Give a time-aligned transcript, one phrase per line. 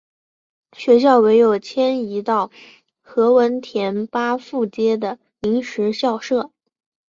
[0.75, 2.49] 学校唯有迁移到
[3.03, 6.49] 何文田巴富街的临时校舍。